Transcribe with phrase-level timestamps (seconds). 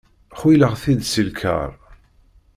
[0.39, 1.69] Xuyleɣ-t-id si lkar.